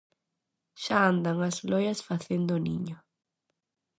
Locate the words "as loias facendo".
1.49-2.51